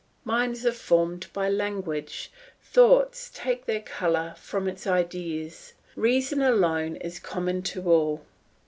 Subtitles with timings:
[0.23, 5.73] Minds are formed by language, thoughts take their colour from its ideas.
[5.95, 8.25] Reason alone is common to all.